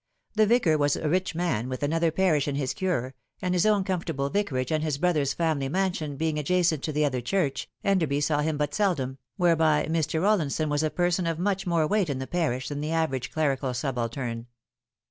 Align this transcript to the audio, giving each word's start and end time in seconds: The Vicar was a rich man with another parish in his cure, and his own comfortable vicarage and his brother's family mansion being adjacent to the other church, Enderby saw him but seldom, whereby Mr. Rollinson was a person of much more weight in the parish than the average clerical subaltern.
The 0.33 0.47
Vicar 0.47 0.79
was 0.79 0.95
a 0.95 1.07
rich 1.07 1.35
man 1.35 1.69
with 1.69 1.83
another 1.83 2.09
parish 2.09 2.47
in 2.47 2.55
his 2.55 2.73
cure, 2.73 3.13
and 3.39 3.53
his 3.53 3.67
own 3.67 3.83
comfortable 3.83 4.31
vicarage 4.31 4.71
and 4.71 4.83
his 4.83 4.97
brother's 4.97 5.35
family 5.35 5.69
mansion 5.69 6.17
being 6.17 6.39
adjacent 6.39 6.81
to 6.85 6.91
the 6.91 7.05
other 7.05 7.21
church, 7.21 7.69
Enderby 7.83 8.19
saw 8.19 8.39
him 8.39 8.57
but 8.57 8.73
seldom, 8.73 9.19
whereby 9.37 9.85
Mr. 9.87 10.19
Rollinson 10.19 10.69
was 10.69 10.81
a 10.81 10.89
person 10.89 11.27
of 11.27 11.37
much 11.37 11.67
more 11.67 11.85
weight 11.85 12.09
in 12.09 12.17
the 12.17 12.25
parish 12.25 12.67
than 12.69 12.81
the 12.81 12.91
average 12.91 13.31
clerical 13.31 13.75
subaltern. 13.75 14.47